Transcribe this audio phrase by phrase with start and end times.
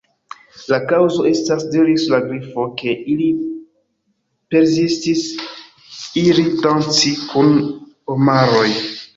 [0.71, 3.27] "La kaŭzo estas," diris la Grifo, "ke ili
[4.55, 5.27] persistis
[6.25, 7.53] iri danci kun
[8.17, 8.69] omaroj»